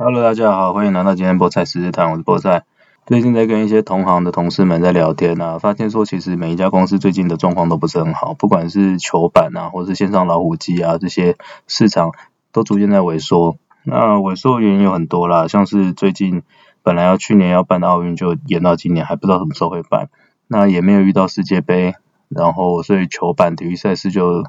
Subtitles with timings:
[0.00, 2.62] Hello，大家好，欢迎来到今天菠菜实时谈，我是菠菜。
[3.04, 12.12] 最近在跟一些同行的同事们在聊天啊，发现说其实每一家公司最近的状况都不是很好，不管是球板啊，或是线上老虎机啊，这些市场
[12.52, 13.56] 都逐渐在萎缩。
[13.82, 16.44] 那萎缩的原因有很多啦，像是最近
[16.84, 20.10] 本来要去年要办的奥运就延到今年，还不知道什么时候会办。
[20.46, 21.96] 那也没有遇到世界杯，
[22.28, 24.44] 然后所以球板体育赛事就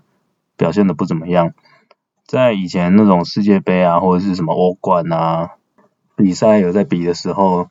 [0.58, 1.54] 表现的不怎么样。
[2.30, 5.56] 在以前那种世界杯啊，或者是什么欧冠啊，
[6.16, 7.70] 比赛有在比的时候，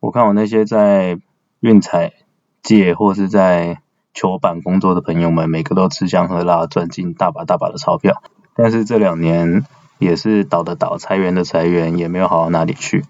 [0.00, 1.18] 我看我那些在
[1.60, 2.14] 运彩
[2.62, 3.82] 界或是在
[4.14, 8.22] 球板工作的朋友们，每个都吃香喝辣，赚进大把大把的钞票。
[8.54, 9.66] 但是这两年
[9.98, 13.04] 也是倒的倒，裁员的裁员，也没有好到哪里去。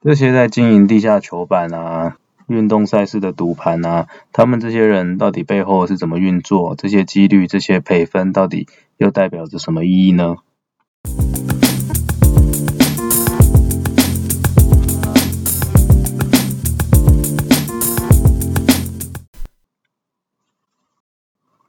[0.00, 2.18] 这些在经营地下球板啊。
[2.46, 6.74] 运动赛事的赌盘啊，他们这些人到底背后是怎么运作？
[6.76, 10.36] 这些几率、这些赔分，到底又代表着什么意义呢？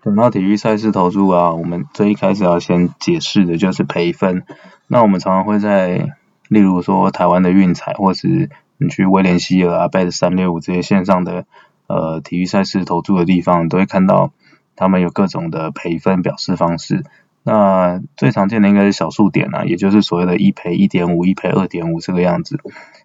[0.04, 4.44] 等到体育赛事投注啊，我们最一开始要先解释的就是赔分。
[4.88, 6.14] 那我们常常会在，
[6.48, 11.46] 例如说台湾的运彩，或是你去威廉希尔啊、贝的三六五这些线上的
[11.88, 14.32] 呃体育赛事投注的地方，都会看到
[14.76, 17.04] 他们有各种的赔分表示方式。
[17.44, 22.60] 那最常见的应该是小数点啊，也就是所谓的一赔一点五、一赔二点五这个样子。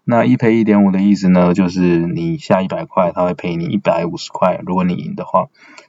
[0.04, 5.48] 那一赔一点五的意思呢，就是你下一百块，他会赔你一百五十块，如果你赢的话。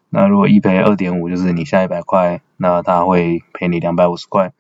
[0.10, 4.52] 那如果一赔二点五，就是你下一百块，那他会赔你两百五十块。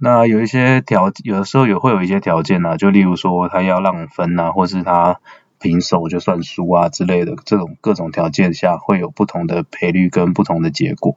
[0.00, 5.20] 那有一些条，有的时候也会有一些条件啊，就例如说他要让分啊，或是他
[5.58, 11.16] 平手就算输啊之类的，这种各种条件下会有不同的赔率跟不同的结果。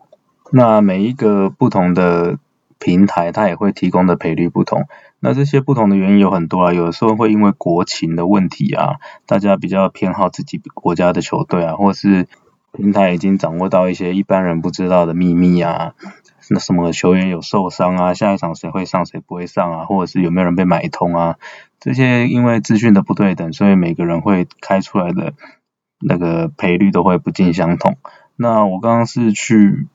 [0.52, 2.40] 那每一个不同的
[2.80, 4.88] 平台，它也会提供的赔率不同。
[5.20, 8.96] 那这些不同的原因有很多啊，有的时候会因为国情的问题啊，
[9.28, 12.28] 大家比较偏好自己国家的球队啊，或是
[12.74, 15.94] 平台已经掌握到一些一般人不知道的秘密啊。
[16.50, 18.14] 那什么球员有受伤啊？
[18.14, 19.86] 下一场谁会上谁不会上啊？
[19.86, 21.38] 或者是有没有人被买通啊？
[21.80, 25.34] 这些因为资讯的不对等，所以每个人会开出来的
[26.00, 27.98] 那个赔率都会不尽相同。
[28.36, 29.88] 那我刚刚是去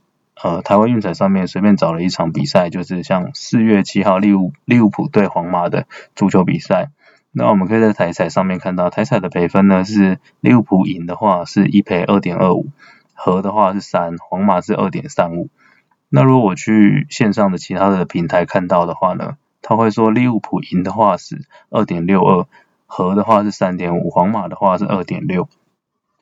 [0.42, 6.90] 呃台湾运彩上面随便找了一场比赛，就是像四月七号利物利物浦对皇马的足球比赛。
[7.32, 12.68] 那我们可以在台彩上面看到，台彩的赔分呢是利物浦赢的话是一赔二点二五，
[13.14, 15.50] 和的话是三，皇马是二点三五。
[16.08, 22.46] 那如果我去线上的其他的平台看到的话呢，他会说利物浦赢的话是二点六二，
[22.86, 25.48] 和的话是三点五，皇马的话是二点六。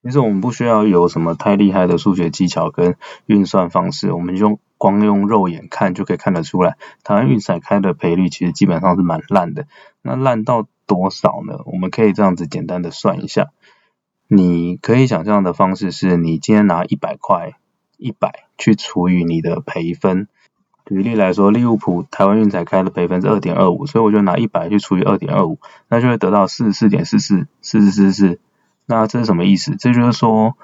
[0.02, 2.96] 其实我们不需要有什么太厉害的数学技巧跟
[3.26, 9.66] 运算方式，我们用光用肉眼看就可以看得出来，台湾运彩开的赔率其实基本上是蛮烂的。
[10.02, 11.60] 那烂到多少呢？
[11.66, 13.48] 我们可以这样子简单的算一下，
[14.28, 17.54] 你可以想象的方式是你今天拿一百块。
[17.96, 20.28] 一百去除以你的赔分，
[20.86, 28.38] 举例来说，利物浦台湾运彩开的赔分是二点二五，所以我就拿一百去除以二点二五，那就会得到四十四点四四四四四四。
[28.86, 29.76] 那这是什么意思？
[29.76, 30.56] 这就是说，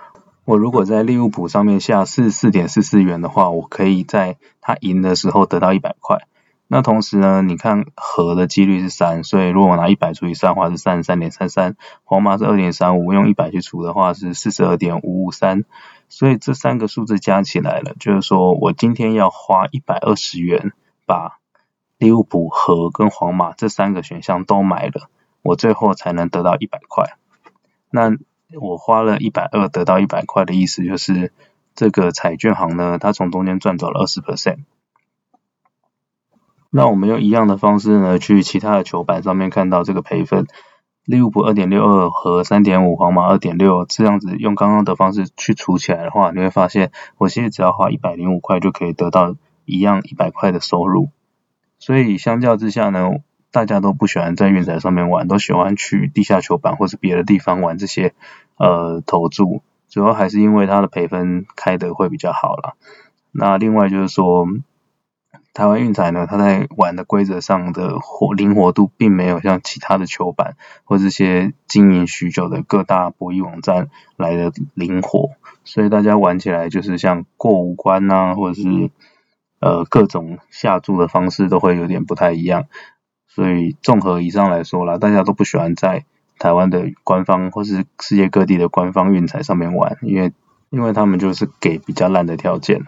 [0.45, 6.27] 我如果在利物浦上面下四十四点四四元的话，我可以在他赢的时候得到一百块。
[6.73, 15.65] 那同时呢，你看和的几率是三，所以如果我拿一百除以三的话是三十三点三三，皇马是二点三五，用一百去除的话是四十二点五五三。
[16.11, 20.73] 所以这三个数字加起来了，就是说我今天要花一百二十元
[21.07, 21.39] 把
[21.99, 25.09] 利物浦和跟皇马这三个选项都买了，
[25.43, 27.17] 我最后才能得到一百块。
[27.91, 28.11] 那
[28.61, 31.33] 我花了一百二得到一百块的意思就是
[31.75, 34.65] 这个彩券行呢，它从中间赚走了二十 percent。
[36.71, 40.47] 那我们用一样的方式呢，去其他的球板上面看到这个赔分。
[41.05, 49.35] 利物浦二点六二和三点五，皇马二点六，这样子用刚刚的方式去除起来的话，你会发现我现在只要花一百零五块就可以得到
[49.65, 51.09] 一样一百块的收入。
[51.79, 53.11] 所以相较之下呢，
[53.51, 58.15] 大家都不喜欢在运彩上面玩，都喜欢去地下球板或者别的地方玩这些
[58.57, 62.75] 呃投注，主要还是因为它的赔分开的会比较好啦。
[63.33, 64.47] 那另外就是说。
[65.53, 75.31] 台湾运彩呢，它在玩的规则上的活灵活度，并没有像其他的球板或这些经营许久的各大博弈网站来的灵活，
[75.65, 78.91] 所以大家玩起来就是像过五关呐，或者是
[79.59, 82.67] 呃各种下注的方式都会有点不太一样。
[83.27, 86.05] 所以综合以上来说啦，大家都不喜欢在
[86.39, 90.33] 台湾的官方或是世界各地的官方运彩上面玩，因为
[90.71, 92.85] 因为他们就是给比较烂的条件。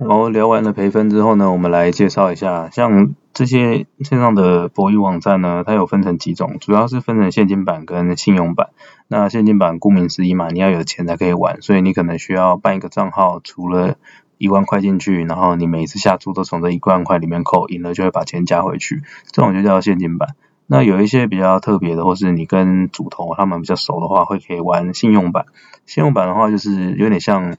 [0.00, 8.70] 然后聊完了赔分之后呢，我们来介绍一下，像这些线上的博弈网站呢，它有分成几种，主要是分成现金版跟信用版。
[9.08, 13.96] 那现金版顾名思义嘛，你要有钱才可以玩，所以你可能需要办一个账号，除了
[14.38, 20.30] 一万块进去，然后你每次下注都从这一万块里面扣，赢了就会把钱加回去，这种就叫现金版。
[20.66, 25.44] 那有一些比较特别的，或是你跟主头他们比较熟的话，会可以玩信用版。
[25.84, 27.56] 信用版的话，就是有点像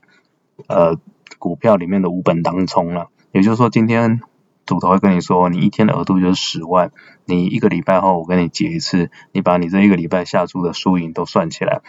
[0.68, 0.98] 呃
[1.42, 4.22] 股票里面的五本当冲了，也就是说今天。
[4.64, 6.92] 主头会跟你说，你一天的额度就是十万，
[7.26, 11.82] 你一个礼拜后我跟你结一次，你把你这一个礼拜下注的输赢都算起来，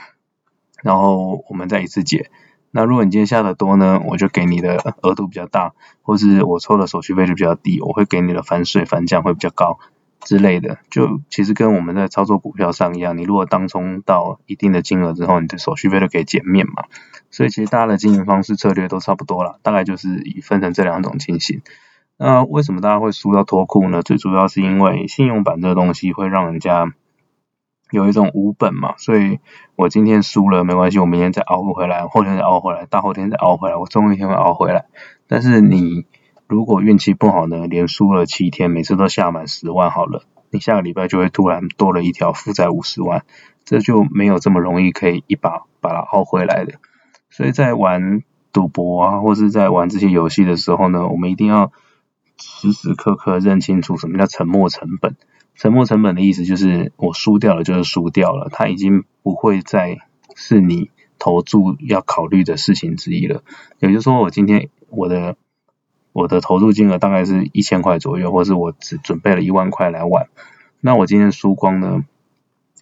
[0.83, 2.31] 然后我们再一次结。
[2.73, 9.79] 那如果你今天下的多呢，我就给你的额度比较大，或是我抽的手续费就比较低，我会给你的反水反降会比较高
[10.25, 10.79] 之类的。
[10.91, 16.85] 就其实跟我们在操作股票上一样，你如果当冲到一定的金额之后，你的手续费都可以减免嘛。
[17.31, 21.63] 所以其实大家的经营方式策略都差不多了，大概就是以分成这两种情形。
[22.19, 24.03] 那为什么大家会输到脱裤呢？
[24.03, 26.93] 最主要是因为信用版这个东西会让人家
[27.91, 29.41] 有一种无本嘛，所以
[29.77, 34.85] 我今天输了没关系，我明天再熬回来，后天再熬回来，大后天再熬回来，我总有一天会熬回来。
[35.27, 36.05] 但是你
[36.47, 43.25] 如果运气不好呢，连输了七天，每次都下满十万好了，你下个礼拜就会突然多了一条负债五十万，
[43.65, 46.75] 这就没有这么容易可以一把把它薅回来的。
[47.31, 48.23] 所以在玩
[48.53, 51.73] 赌博啊，或是在玩这些游戏的时候呢，我们一定要。
[52.39, 55.17] 时时刻刻认清楚什么叫沉没成本。
[55.55, 59.99] 沉没成本的意思就是我输掉了就是输掉了，它已经不会再
[60.35, 60.91] 是你
[61.21, 63.45] 投注要考虑的事情之一了。
[63.79, 65.37] 也就是说，我今天我的
[66.13, 70.29] 我的投入金额大概是一千块左右，或是我只准备了一万块来玩，
[70.81, 72.05] 那我今天输光呢？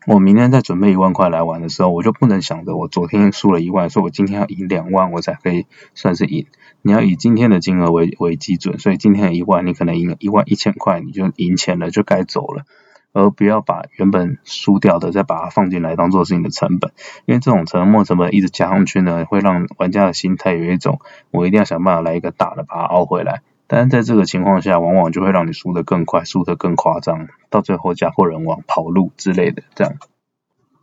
[0.07, 6.47] 我明天再准备一万块来玩的时候，我就不能想着我昨天输了一万，说我今天要赢两万，我才可以算是赢。
[6.81, 12.65] 你要以今天的金额为为基准，所以今天的一万，你可能赢了一万一千块，你就赢钱了，就该走了，
[13.13, 16.93] 而不要把原本输掉的再把它放进来当做是你的成本，
[17.27, 23.43] 因为这种沉没成本一直加上去呢，会让玩家的心态有一种我一定要想办法来一个大的把它熬回来。
[23.67, 29.95] 但是在这个情况下，往往就会让你输得更快，输得更夸张，到最后家破人亡、跑路之类的这样。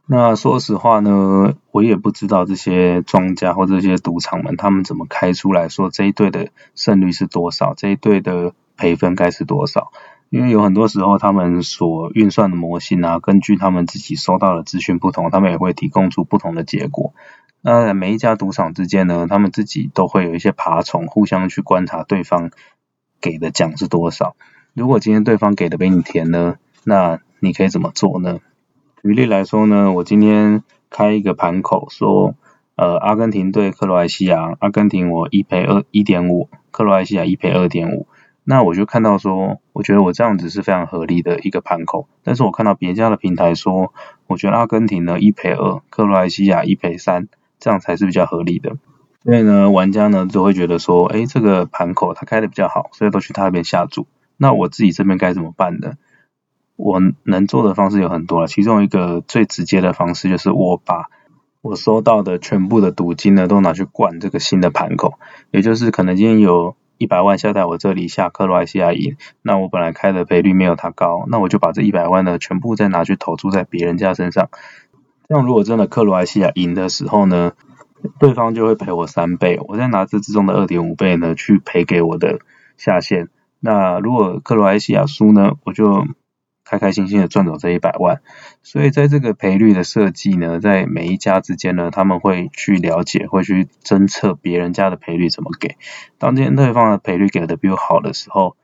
[0.05, 9.91] 那说实话呢，我也不知道这些庄家或这些赌场们他们怎么开出来说这一队的胜率是多少，这一队的赔分该是多少。
[10.29, 17.13] 因为有很多时候他们所运算的模型啊，根据他们自己收到的资讯不同，他们也会提供出不同的结果。
[17.61, 22.51] 那每一家赌场之间呢，他们自己都会有一些爬虫，互相去观察对方
[23.19, 24.35] 给的奖是多少。
[24.73, 28.39] 如果今天对方给的比你甜呢，那你可以怎么做呢？
[29.01, 32.35] 举例来说呢，我今天开一个盘口，说
[32.75, 38.07] 呃阿根廷对克罗埃西亚，阿根廷我一赔二一点五，克罗埃西亚一赔二点五。
[38.47, 42.07] 那我就看到说，我觉得我这样子是非常合理的一个盘口。
[42.23, 43.93] 但是我看到别家的平台说，
[44.25, 47.27] 我觉得阿根廷呢一赔二，克罗埃西亚一赔三。
[47.59, 48.77] 这样才是比较合理的，
[49.23, 54.05] 所以呢，玩家呢就会觉得说，哎，这个盘口它开的比较好，所以都去他那边下注。
[54.37, 55.93] 那我自己这边该怎么办呢？
[56.75, 61.09] 我能做的方式有很多了，其中一个最直接的方式就是我把
[61.63, 65.15] 我收到的全部的赌金呢都拿去灌这个新的盘口，
[65.49, 74.49] 也就是可能今天有一百万下在我这里下克罗埃西亚赢，那我本来开的赔率没有他高，那我就把这一百万呢全部再拿去投注在别人家身上。
[75.27, 77.53] 这样如果真的克罗埃西亚赢的时候呢，
[78.19, 82.39] 对方就会赔我三倍，我再拿这之中的二点五倍呢去赔给我的
[82.77, 83.29] 下线。
[83.59, 86.05] 那如果克罗埃西亚输呢，我就
[86.67, 88.21] 开开心心的赚走这一百万。
[88.63, 95.77] 所以在这个赔率的设计呢，在每一家之间呢，他们会去了解，会去侦测别人家的赔率怎么给。
[96.17, 98.55] 当今天对方的赔率给的比我好的时候，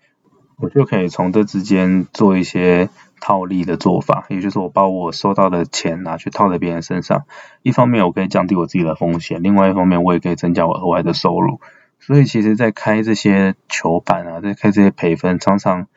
[0.58, 2.90] 我就可以从这之间做一些。
[3.26, 7.24] 套利的做法，也就是我把我收到的钱拿去套在别人身上，
[7.62, 11.62] 一方面我可以降低我自己的风险，另外一方面我也可以增加我额外的收入。
[12.02, 15.88] 所以其实，在开这些球板啊，在开这些赔分，常常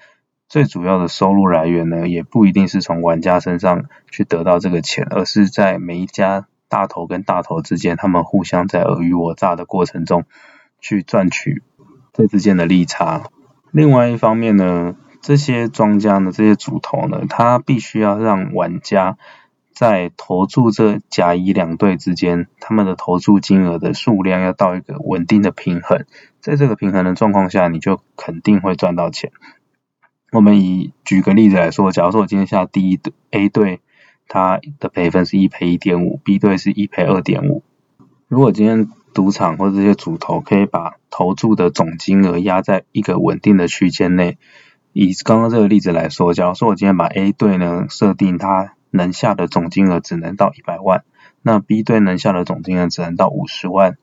[0.49, 10.25] 最主要的收入来源呢，也不一定是从玩家身上去得到这个钱，而是在每一家大头跟大头之间，他们互相在尔虞我诈的过程中
[10.81, 11.63] 去赚取
[12.13, 13.25] 这之间的利差。
[13.73, 19.19] 另外一方面呢，这些庄家呢，这些主头呢，他必须要让玩家
[19.73, 26.07] 在投注这甲乙两队之间，他们的投注金额的数量要到一个稳定的平衡，
[26.41, 29.33] 在这个平衡的状况下，你就肯定会赚到钱。
[30.33, 33.81] 我们以举个例子来说，假如说我今天下第一队 A 队，
[34.29, 37.63] 它的赔分是一赔一点五，B 队是一赔二点五。
[38.29, 44.37] 如果今天赌场或者这些主头可以把投注的总金额压在一个稳定的区间内，
[44.93, 51.05] 以刚刚这个例子来说，假如说我今天把 A 队呢设定它能下的总金额只能到一百万，
[51.41, 53.97] 那 B 队能下的总金额只能到五十万。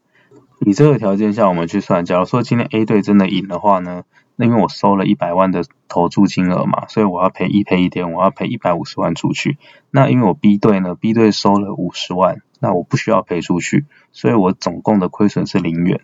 [0.66, 4.04] 以这个条件下，我们去算，假如说今天 A 队真的赢的话呢，
[4.36, 9.58] 那因为我收了一百万的投注金额嘛，所以我要赔一赔一点，我要赔一百五十万出去。
[9.92, 16.02] 那因为我 B 队呢，B 队收了五十万，那我不需要赔出去，所以我总共的亏损是零元。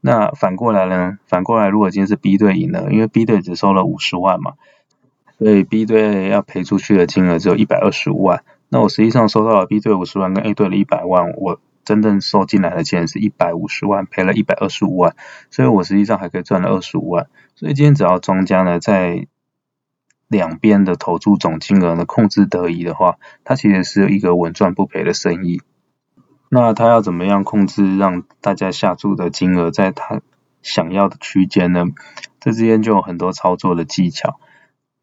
[0.00, 1.18] 那反过来呢？
[1.26, 4.52] 反过来，如果今天是 B 队赢了，因为 B 队只收了五十万嘛，
[5.38, 8.44] 所以 B 队要赔出去的金额只有一百二十五万。
[8.68, 15.14] 那我实际上收到了 B 队五十万跟 A 队的一百万，我真正收进来的钱是一百五十万，赔了一百二十五万，
[15.50, 17.28] 所以我实际上还可以赚了二十五万。
[17.54, 19.26] 所以今天只要庄家呢在
[20.28, 25.60] 两边的投注总金额呢控制得宜的话，它其实是一个稳赚不赔的生意。
[26.50, 30.20] 那他要怎么样控制让大家下注的金额在他
[30.62, 31.86] 想要的区间呢？
[32.38, 34.38] 这之间就有很多操作的技巧。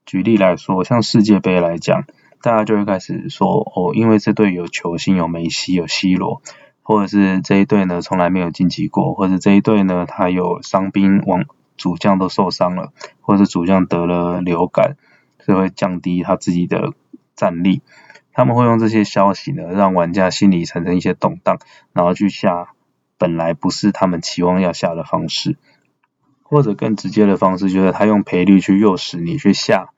[0.06, 2.06] 举例来说，像世界杯来讲，
[2.42, 6.42] 大家就会开始说哦，因为这队有球星，有梅西，有 C 罗，
[6.84, 11.46] 或者是这一队呢从来没有晋级过，或者这一队呢他有伤兵，王
[11.78, 14.98] 主将都受伤了，或者是主将得了流感，
[15.48, 16.94] 就会降低他自己的
[17.36, 17.82] 战力。
[18.34, 21.60] 他们会用这些消息呢，让玩家心里产生一些动荡，
[21.92, 22.70] 然后去下
[23.18, 25.58] 本来不是他们期望要下的方式，
[26.44, 29.90] 或者更直接的方式，就是他用赔率去诱使你去下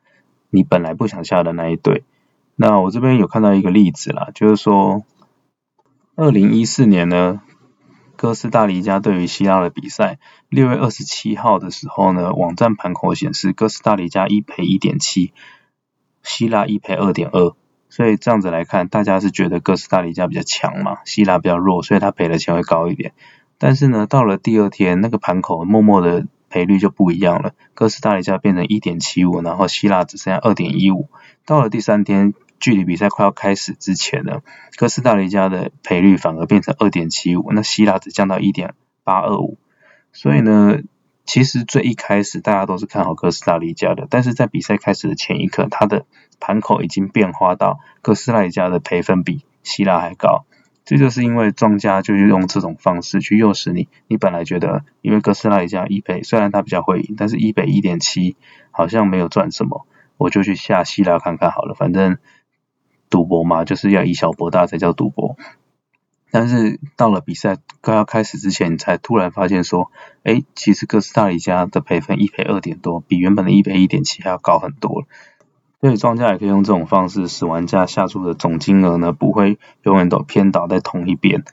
[0.49, 2.03] 你本来不想下的那一队。
[2.55, 5.03] 那我这边有看到一个例子啦，就是说，
[6.15, 7.41] 二零一四年呢，
[8.15, 15.33] 哥斯达黎加对于希腊的比赛，六月二十七号的时候呢，网站盘口显示哥斯达黎加一赔一点七，
[16.21, 17.55] 希腊一赔二点二。
[17.89, 23.13] 所以这样子来看，大家是觉得哥斯达黎加比较强嘛，希腊比较弱，所以他赔的钱会高一点。
[23.57, 31.09] 但是呢，到了第二天，那个盘口默默的赔率就不一样了，哥斯达黎加变成一点七五，然后希腊只剩下二点一五。
[31.45, 34.39] 到了第三天，距离比赛快要开始之前呢，
[34.77, 39.57] 哥斯达黎加的赔率反而变成二点七五，那希腊只降到一点八二五。
[40.13, 40.79] 所以呢，
[41.25, 46.05] 其实最一开始大家都是看好哥斯达黎加的，但是在比赛开始的前一刻，它的
[46.39, 50.45] 盘口已经变化到哥斯达黎加的赔分比希腊还高，
[50.85, 58.37] 这就是因为庄家就是用这种方式去诱使你，你本来觉得因为哥斯达黎加一赔，虽然它比较会赢，但是一赔一点七
[58.71, 59.85] 好像没有赚什么，
[60.17, 62.17] 我就去下希腊看看好了，反正
[63.13, 65.37] 赌博嘛，就是要以小博大才叫赌博。
[66.31, 69.91] 但是到了比赛快要开始之前，你才突然发现说，
[70.23, 75.03] 哎，其实哥斯达黎加的赔分一赔二点多，比原本的一赔一点七还要高很多。
[75.79, 81.43] 所以庄家也可以用这种方式，使玩家下注的总金额呢不会永远都偏倒在同一边。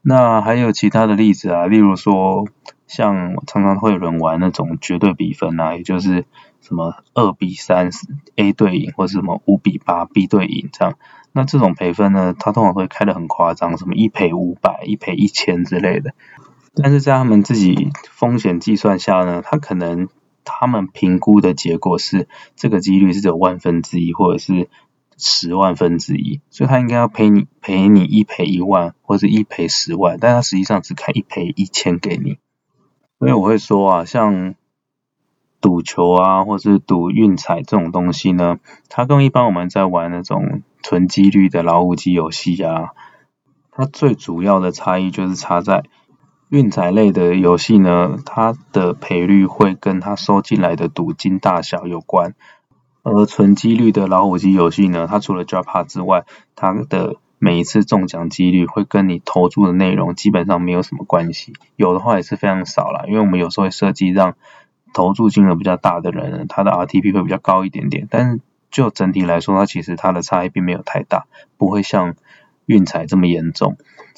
[0.00, 2.46] 那还有其他的例子啊，例如说，
[2.86, 6.24] 像常常会有人玩那种绝对比分啊，也就是
[6.64, 7.90] 什么二比三
[8.34, 10.98] A 对赢，或者什么五比八 B 对赢这样。
[11.30, 16.14] 那这种赔分呢，它通常会开的很夸张，什么一赔五百、一赔一千之类的。
[16.74, 20.08] 但是在他们自己风险计算下呢，他可能。
[20.46, 24.68] 他们评估的结果是，这个几率是只有万分之一，或者是
[25.16, 32.36] 十万分之一，所以他应该要赔你赔你一赔一万，或者一赔十万，但他实际上只开一赔一千给你。
[33.18, 34.54] 所以我会说啊，像
[35.64, 38.58] 赌球啊，或是赌运彩这种东西呢，
[38.90, 42.90] 它跟一般我们在玩那种纯几率的老虎机游戏啊，
[43.72, 45.84] 它最主要的差异就是差在。
[46.50, 52.34] 运彩类的游戏呢，它的赔率会跟它收进来的赌金大小有关，
[53.02, 64.36] 而纯几率的老虎机游戏呢，它除了 j a p a 之外，它的每一次中奖几率会跟你投注的内容基本上没有什么关系，有的话也是非常少啦，因为我们有时候会设计让
[64.94, 71.26] 投注金额比较大的人，他的 RTP 会比较高一点点，但是就整体来说，它其实它的差异并没有太大，
[71.58, 72.14] 不会像
[72.64, 73.76] 运彩这么严重。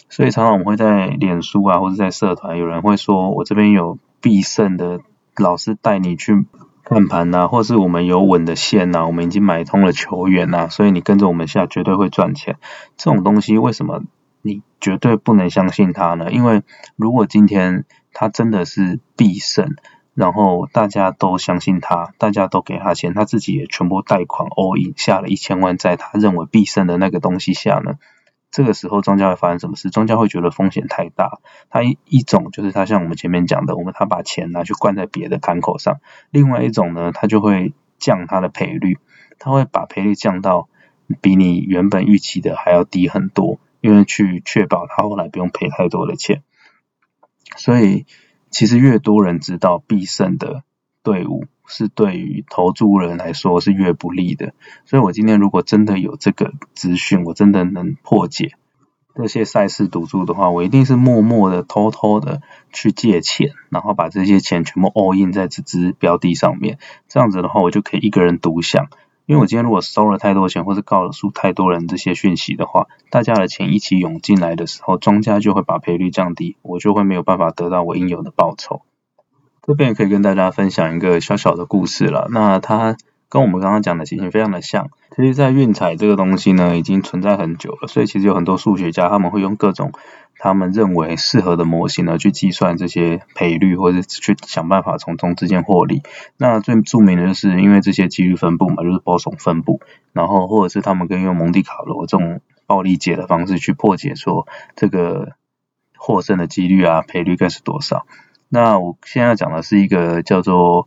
[0.09, 5.01] 所以常常我们会在脸书啊，或者在社团，有人会说我这边有必胜的
[5.37, 6.47] 老师带你去
[6.85, 12.59] 看盘呐，或是我们有稳的线呐，我们已经买通了球员呐，所以你跟着我们下绝对会赚钱。
[12.97, 14.05] 这种东西为什么
[14.43, 16.31] 你绝对不能相信他呢？
[16.31, 16.63] 因为
[16.95, 19.75] 如果今天他真的是必胜，
[20.17, 27.99] 然后大家都相信他，大家都给他钱，他自己也全部贷款 all in 下了一千万，在他认为必胜的那个东西下呢？
[28.51, 29.91] 这个时候庄家会发生什么事？
[29.91, 31.41] 庄家会觉得风险太大。
[31.69, 35.97] 他一一种就是他像我们前面讲的，我们他把钱拿去灌在别的盘口上；
[36.31, 38.97] 另外一种呢，他就会降他的赔率，
[39.39, 40.71] 他会把赔率降到
[41.21, 46.43] 比你原本预期的还要低很多，因为去确保他后来不用赔太多的钱。
[47.57, 48.07] 所以
[48.51, 50.63] 其实越多人知道必胜的
[51.03, 54.55] 队伍是对于投注人来说是越不利的。
[54.85, 58.53] 所以我今天如果真的有这个资讯，我真的能破解
[59.15, 66.79] 这些赛事赌注的话，我一定是默默的、偷偷的去借钱，然后把这些钱全部 all in 在这支标的上面。
[67.09, 68.89] 这样子的话，我就可以一个人独享。
[69.27, 78.83] 因为我今天如果收了太多钱，或是告诉太多人这些讯息的话，大家的钱一起涌进来的时候，庄家就会把赔率降低，我就会没有办法得到我应有的报酬。
[79.63, 82.29] 这边也可以跟大家分享一个小小的故事了。
[82.31, 82.97] 那它
[83.29, 84.91] 跟我们刚刚讲的情形非常的像。
[85.17, 89.91] 其实，在运彩这个东西呢，已经存在很久了，所以其实有很多数学家他们会用各种
[90.39, 96.03] 他们认为适合的模型呢，去计算这些赔率，或者去想办法从中之间获利。
[96.37, 99.81] 那最著名的就是因为这些几率分布嘛，就是波耸分布，
[100.13, 105.33] 然后或者是他们可以用蒙地卡罗这种暴力解的方式去破解说这个
[105.97, 108.07] 获胜的几率啊，赔率该是多少。
[108.49, 110.87] 那我现在讲的是一个叫做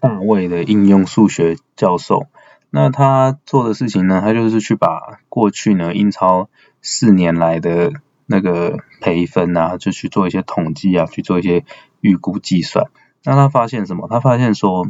[0.00, 2.26] 大卫的应用数学教授。
[2.70, 6.50] 那他做的事情呢，他就是去把过去呢英超
[6.82, 7.92] 四年来的
[8.28, 11.64] 那个赔分啊，就去做一些统计啊，去做一些
[12.00, 12.90] 预估计算。
[13.24, 14.06] 那他发现什么？
[14.08, 14.86] 他发现说，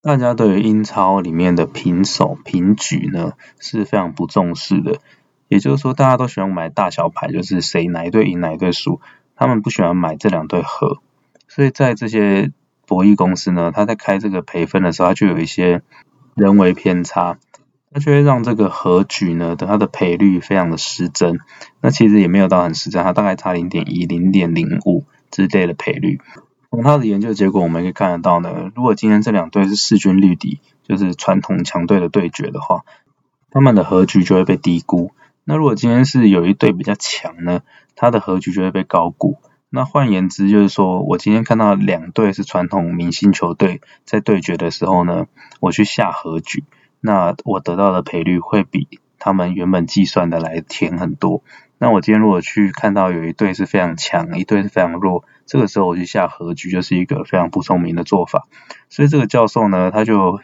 [0.00, 5.00] 大家对于英超里面的平手、平局呢是非常不重视的。
[5.48, 9.00] 也就是说，大家都喜欢买大小牌，就是谁哪一队赢哪一队输。
[9.34, 10.98] 他们不喜欢买这两对和，
[11.48, 12.52] 所以在这些
[12.86, 15.82] 博弈公司呢，他在开这个赔分的时候，他就有一些
[16.34, 17.38] 人为偏差，
[17.92, 21.40] 那就会让这个和局呢的它的赔率非常的失真。
[21.80, 26.20] 那其实也没有到很失真，它大概差零点一、零点零五之类的赔率。
[26.70, 32.84] 从它的研究结果，我们可以看得到呢，如果今天这两队是势均力敌，就是传统强队的对决的话，
[33.50, 35.10] 他们的和局就会被低估。
[35.42, 37.62] 那如果今天是有一队比较强呢，
[37.96, 39.38] 它的和局就会被高估。
[39.68, 45.26] 那换言之就是说，我今天看到两队是传统明星球队在对决的时候呢，
[45.58, 46.62] 我去下和局，
[47.00, 48.88] 那我得到的赔率会比
[49.18, 51.42] 他们原本计算的来甜很多。
[51.78, 58.46] 那我今天如果去看到有一对是非常强，一对是非常弱，这个时候我去下和局就是一个非常不聪明的做法。
[58.88, 60.40] 所以这个教授呢，他就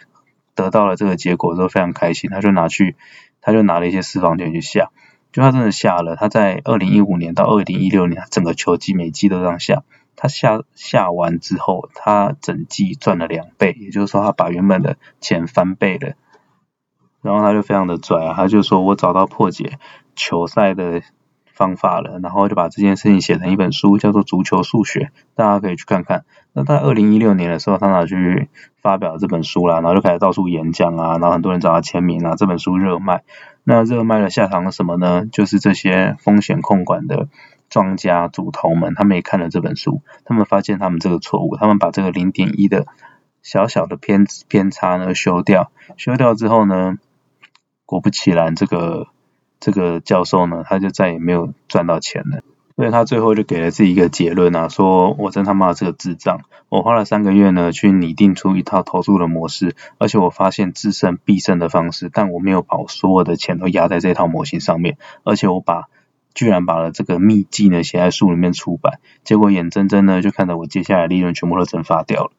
[0.55, 2.97] 得到了这个结果之后非常开心，他就拿去。
[3.43, 4.91] 他就拿了一些私房钱去下，
[5.31, 6.17] 就他真的下了。
[6.17, 9.85] 他在二零一五年到二零一六年，整个球季每季都这样下。
[10.17, 16.15] 他下下完之后，他整季赚了两倍，也就是说他把原本的钱翻倍了。
[17.27, 19.79] 然后他就非常的拽，他就说我找到破解
[20.15, 21.03] 球赛的。
[21.57, 25.01] 方法了，然后就把这件事情写成一本书，叫做《足球数学》，
[25.35, 26.27] 大家可以去看看。
[26.53, 28.51] 那在二零一六年的时候，他拿去
[28.83, 33.23] 发表这本书啦，然后就开始到处演讲啊，然后很多人找他签名啊，这本书热卖。
[33.65, 35.25] 那热卖的下场是什么呢？
[35.33, 37.27] 就是这些风险控管的
[37.71, 42.87] 庄家主头们，他们也看了这本书，他们发现他们这个错误，他们把这个零点一的
[43.43, 46.99] 小小的偏偏差呢修掉，修掉之后呢，
[47.87, 49.07] 果不其然，这个。
[49.59, 52.43] 这个教授呢，他就再也没有赚到钱了，
[52.77, 65.89] 所以他最后就给了自己一个结论啊，说我真他妈是个智障，我花了三个月呢去拟定出一套投注的模式，而且我发现制胜必胜的方式，但我没有把我所有的钱都压在这套模型上面，而且我把
[66.35, 72.31] 居然把了这个秘籍呢写在书里面出版，结果眼睁睁呢就看到我接下来利润全部都蒸发掉了。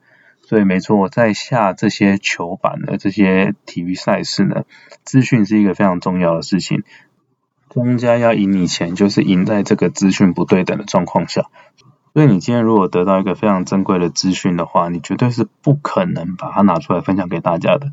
[0.48, 4.64] 所以没错，在下这些球板的这些体育赛事呢，
[5.04, 6.84] 资讯是一个非常重要的事情。
[7.70, 11.48] 庄家要赢你钱，就是赢在这个资讯不对等的状况下。
[12.14, 17.92] 所以你今天如果得到一个非常珍贵的资讯的话，你绝对是不可能把它拿出来分享给大家的。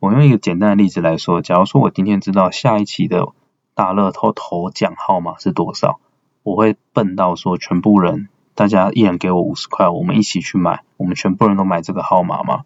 [0.00, 3.28] 我用一个简单的例子来说，假如说我今天知道下一期的
[3.74, 6.00] 大乐透头奖号码是多少，
[6.42, 8.28] 我会笨到说全部人。
[8.54, 12.64] 大家一人给我五十块，我们一起去买，我们全部人都买这个号码吗？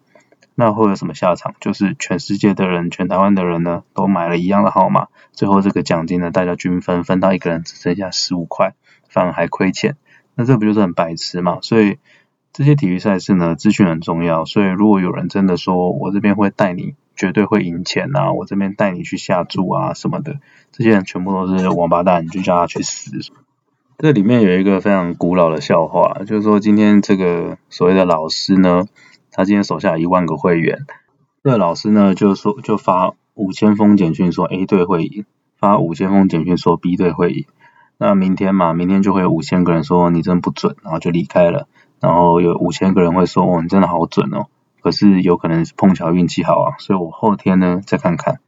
[0.55, 1.55] 那会有什么下场？
[1.61, 8.75] 就是全世界的人，全台湾的人呢，都买了一样的号码，最后这个奖金呢，大家均分，分到一个人只剩下十五块，
[9.07, 9.95] 反而还亏钱，
[10.35, 11.59] 那这不就是很白痴嘛？
[11.61, 11.97] 所以
[12.51, 14.43] 这些体育赛事呢，资讯很重要。
[14.43, 20.39] 所以如果有人真的说我这边会带你，绝对会赢钱啊，我这边带你去下注啊什么的，
[20.71, 23.11] 这些人全部都是王八蛋，你就叫他去死。
[24.01, 28.85] 这里面有一个非常古老的笑话，就是说今天这个所谓的老师呢，
[29.29, 30.85] 他今天手下一万个会员，
[31.43, 35.25] 这老师呢就说就发五千封简讯说 A 队会赢，
[35.57, 37.45] 发五千封简讯说 B 队会赢，
[37.97, 41.67] 那明天嘛，明天就会有五千个人说你真不准，然后就离开了，
[41.99, 44.47] 然后有五千个人会说哦你真的好准哦，
[44.81, 48.39] 可是有可能是碰巧运气好啊，所以我后天呢再看看。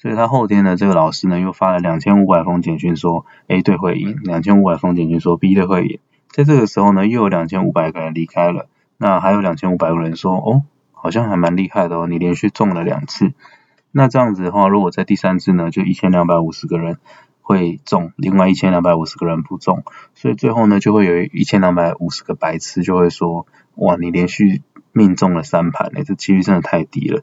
[0.00, 5.98] 所以他后天呢，这个老师呢又发了两千五百封简讯说 A 队会赢，两千五百封简讯说 B 队会赢。
[6.30, 13.34] 在这个时候呢，又有两千五百个人离开了，那还有两千五百个人说哦好像还蛮厉害的哦，你连续中了两次。
[13.92, 16.96] 那这样子的话，如果在第三次呢，就一千两百五十个人
[17.42, 19.84] 会中，另外一千两百五十个人不中，
[20.14, 27.22] 所以最后呢，就会有一千两百五十个白痴就会说，哇，你连续命中了三盘，哎，这几率真的太低了。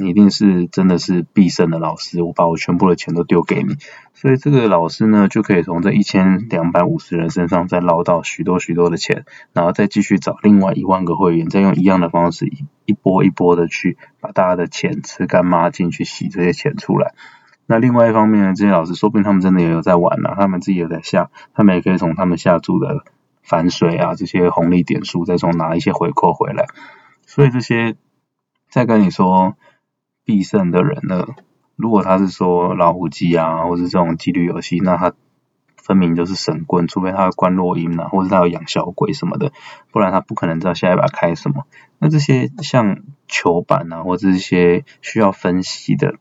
[0.00, 3.74] 你一定是真的是必胜的老师，我把我全部的钱都丢给你，
[4.14, 12.46] 所以这个老师呢就可以从这一千两百五十人身上再捞到许多许多的钱，然后再继续找另外一万个会员，再用一样的方式
[12.84, 17.14] 一波一波的去把大家的钱吃干抹净，去洗这些钱出来。
[17.66, 23.02] 那另外一方面呢，这些老师说不定他们真的也有在玩呢，他们自己有在下，他们也可以从他们下注的
[23.42, 26.66] 反水啊这些红利点数，再从拿一些回扣回来。
[27.26, 27.96] 所以这些
[28.70, 29.56] 再跟你说。
[30.28, 31.26] 必胜的人呢？
[31.74, 35.14] 如果他是说老虎机啊，或是这种几率游戏，那他
[35.76, 39.52] 分明就是神棍，除非他关落音啊，或者他有养小鬼什么的，
[39.90, 41.64] 不然他不可能知道下一把开什么。
[41.98, 46.16] 那这些像球板啊，或者一些需要分析的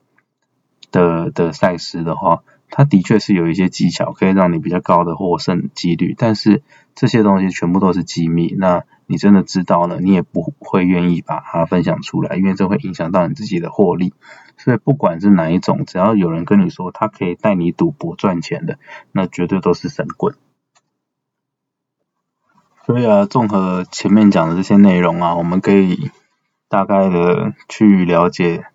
[0.90, 6.64] 的的赛事的话，它的确是有一些技巧可以让你比较高的获胜几率，但是
[6.96, 8.56] 这些东西全部都是机密。
[8.58, 14.14] 那你真的知道了，你也不会愿意把它分享出来，因为这会影响到你自己的获利。
[14.58, 18.78] 所以不管是哪一种，只要有人跟你说他可以带你赌博赚钱的，
[19.12, 20.36] 那绝对都是神棍。
[22.86, 26.12] 所以啊，综合前面讲的这些内容啊，我们可以
[26.70, 28.66] 大概的去了解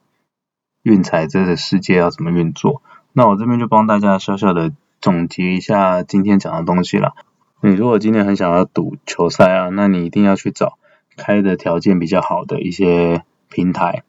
[0.83, 2.83] 运彩这个世界要怎么运作。
[3.13, 7.15] 那我这边就帮大家小小的总结一下今天讲的东西了。
[7.65, 10.79] 你如果今天很想要赌球赛啊，那你一定要去找
[11.17, 14.03] 开的条件比较好的一些平台，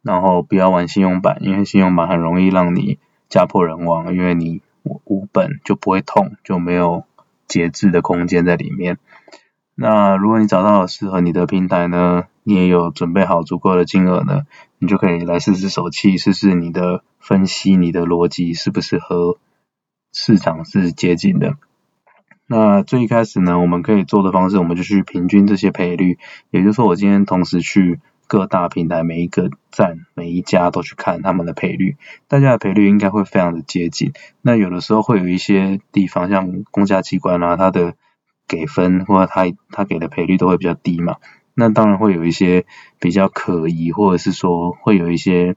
[0.00, 7.02] 然后不要玩信用版，因为信用版很容易让你家破人亡，因为你无本就不会痛，就没有
[7.48, 8.98] 节制的空间在里面。
[9.74, 14.46] 那如果你找到了适合你的平台呢，你也有准备好足够的金额呢，
[14.78, 19.38] 你就可以来试试手气，试试你的分析，你的逻辑是不是和
[20.12, 21.56] 市场是接近的。
[22.52, 26.18] 那最一开始呢，我们可以做的方式，我们就去平均这些赔率，
[26.50, 34.14] 也就是说，我今天同时去各大平台每一个站每一家都去看他们的赔率，大家的赔率应该会非常的接近。
[34.42, 37.94] 那有的时候会有一些地方，像公家机关啊，它的
[38.48, 41.18] 给分或者它它给的赔率都会比较低嘛，
[41.54, 42.66] 那当然会有一些
[42.98, 45.54] 比较可疑，或者是说会有一些。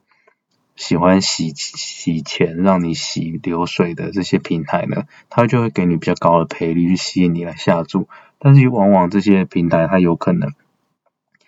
[0.75, 8.07] 喜欢洗洗钱让你洗流水的这些平台呢，它就会给你比较高的赔率去吸引你来下注，
[8.39, 10.53] 但是往往这些平台它有可能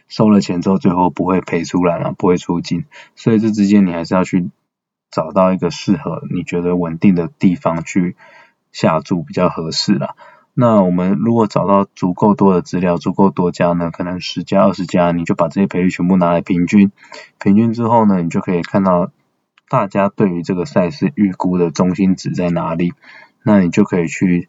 [0.08, 2.86] 收了钱之后最后不会赔出来了，不会出金，
[3.16, 4.50] 所以这之间你还是要去
[5.10, 8.16] 找到一个适合你觉得稳定的地方去
[8.72, 10.16] 下注比较合适啦。
[10.58, 16.94] 那我们如果找到足够多的资料，足够多家呢，可能十家二十家，你就把这些赔率全部拿来平均，
[17.40, 19.12] 平均之后呢，你就可以看到
[19.68, 22.94] 大家对于这个赛事预估的中心值在哪里，
[23.44, 24.48] 那你就可以去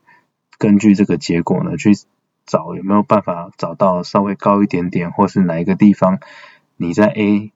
[0.58, 1.90] 根据这个结果呢，去
[2.46, 6.20] 找有没有办法找到稍微高一点点，或是哪一个地方
[6.76, 7.52] 你在 A。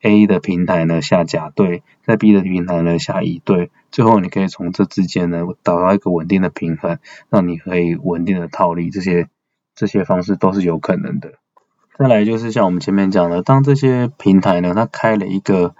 [0.00, 6.98] A 的平台呢下甲对，在 B 的平台呢下乙对，最后你可以从这之间呢找到一个稳定的平衡，
[7.30, 9.28] 让你可以稳定的套利，这些
[9.74, 11.32] 这些方式都是有可能的。
[11.98, 15.74] 再来就是像我们前面讲的，当这些平台呢它开了一个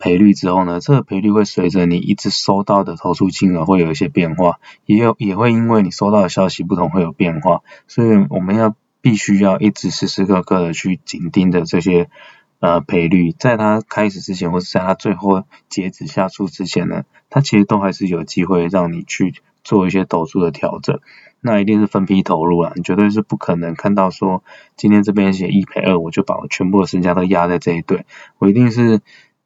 [0.00, 12.10] 赔率之后呢，这个赔率会随着你一直收到的投诉金额会有一些变化，也有也会因为你收到的消息不同会有变化，所以我们要必须要一直时时刻刻的去紧盯着这些。
[12.60, 21.00] 呃，赔率在它开始之前，或者在它最后截止下注之前呢，它其实都还是有机会让你去做一些投注的调整。
[21.40, 24.44] 那一定是分批投入啊，你绝对是不可能看到说
[24.76, 28.04] 今天这边写一赔二，我就把我全部的身家都压在这一对。
[28.38, 29.00] 我一定是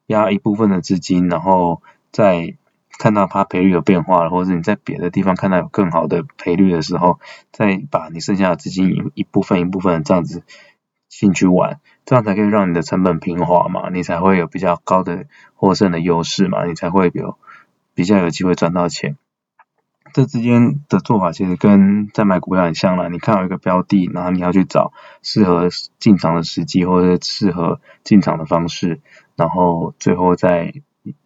[0.08, 2.56] 压一部分的资金，然后再
[2.98, 7.20] 看到它赔率有变化，或者你在别的地方看到有更好的赔率的时候，
[7.52, 10.42] 再把你剩下的资金一部分一部分这样子
[11.18, 11.80] 进去玩。
[12.04, 15.24] 这样才可以让你的成本平滑嘛，你才会有比较高的
[15.54, 17.38] 获胜的优势嘛，你才会有
[17.94, 19.16] 比较有机会赚到钱。
[20.12, 29.00] 这之间的做法其实跟在买股票很像了，你看到一个标的，然后你要去找适合进场的时机或者适合进场的方式，
[29.34, 30.74] 然后最后再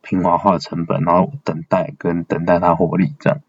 [0.01, 3.41] 平滑化成本，然后等待跟等待它获利这样。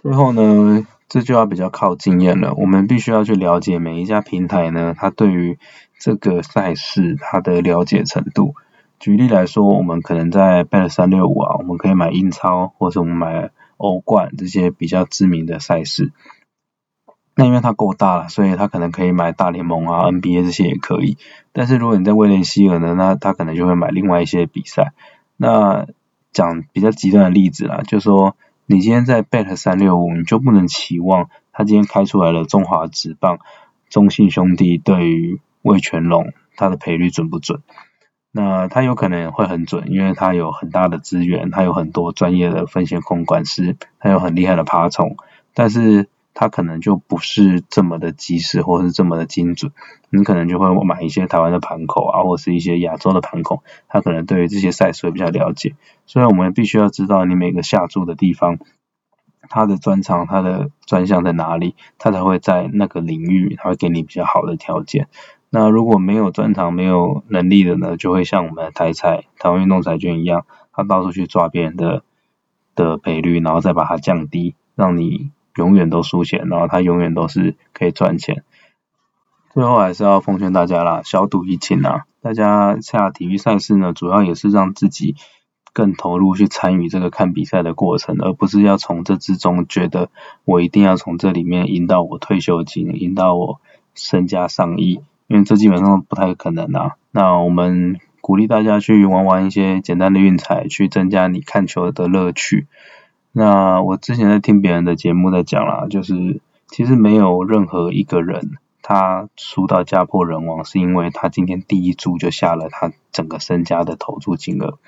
[0.00, 0.86] 最后呢？
[1.08, 5.58] 这就要比较靠经验了，我们必须要去了解每一家平台呢，它对于
[5.98, 8.54] 这个赛事它的了解程度。
[8.98, 16.12] 举例来说，我们可能在 Bet 三六五啊，我们可以买英超或者我们买欧冠这些比较知名的赛事。
[17.36, 21.16] 那因为它够大了，所以它可能可以买大联盟啊、NBA 这些也可以。
[21.52, 24.92] 但是如果你在威廉希尔呢，那他可能就会买另外一些比赛。
[25.36, 25.86] 那
[26.32, 28.36] 讲比较极端的例子啦，就说
[28.70, 33.38] 你今天在 Bet 三六五，你就不能期望他今天开出来了中华职棒
[33.88, 37.62] 中信兄弟对于魏全龙，他的赔率准不准？
[38.30, 45.16] 那他有可能会很准，因为他有很大的资源，他有很多专业的风险控管师，他有很厉害的爬虫，
[45.54, 46.08] 但是。
[46.40, 49.72] 它可能就不是这么的及时，或是这么的精准。
[50.08, 55.74] 你可能就会买一些台湾的盘口啊，或是一些亚洲的盘口，他可能对于这些赛事会比较了解。
[56.06, 58.60] 所以我们必须要知道你每个下注的地方，
[59.48, 65.08] 它的专长、它的专项在哪里，它才会在那个领域，它会给你比较好的条件。
[65.50, 72.04] 那如果没有专长、没有能力的呢，就会像我们的台彩、台湾运动彩券一样，他到处去抓别人的
[72.76, 75.32] 的赔率，然后再把它降低，让你。
[75.58, 78.44] 永远都输钱，然后他永远都是可以赚钱。
[79.52, 82.04] 最后还是要奉劝大家啦，小赌怡情啊！
[82.22, 85.16] 大家下体育赛事呢，主要也是让自己
[85.72, 90.10] 更投入去参与这个看比赛的过程，而不是要从这之中觉得
[90.44, 93.60] 我一定要从这里面赢到我退休金，赢到我
[93.94, 96.92] 身家上亿，因为这基本上不太可能啊。
[97.10, 102.68] 那我们鼓励大家去玩玩一些简单的运彩，去增加你看球的乐趣。
[103.32, 114.78] 那我之前在听别人的节目在讲啦，就是其实没有任何一个人他输到家破人亡，是因为他今天第一注就下了他整个身家的投注金额。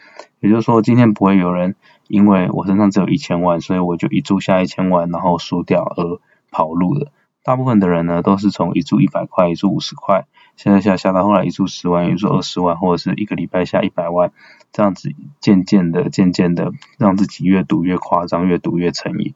[0.41, 1.77] 也就是说，今天不会有人
[2.09, 6.19] 因为我身上只有一千万，所以我就一注下一千万，然后输掉而
[6.51, 7.13] 跑路的。
[7.51, 10.29] 大部分的人呢，都是从一注一百块，一注五十块。
[10.55, 14.31] 现在下下到后来一注十万，一注二十万，或者是一个礼拜下一百万，
[14.71, 19.35] 这样子渐渐的、渐渐的让自己越赌越夸张，越赌越成瘾。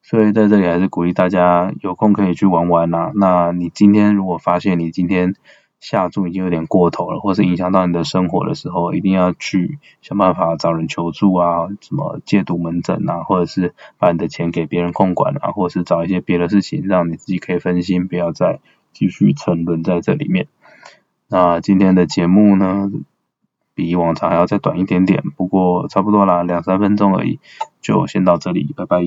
[0.00, 3.12] 所以在这里还是鼓励大家有空可以去玩玩呐。
[3.14, 5.34] 那你今天如果发现你今天
[5.80, 18.60] 下注已经有点过头了，或是影响到你的生活的时候，一定要去想办法找人求助啊，什么戒毒门诊啊，或者是把你的钱给别人控管啊，或者是找一些别的事情，让你自己可以分心，不要再
[18.92, 20.46] 继续沉沦在这里面。
[21.28, 22.90] 那今天的节目呢，
[23.74, 27.40] 比往常还要再短一点点，不过差不多啦，两三分钟而已，
[27.80, 29.00] 就先到这里，拜拜。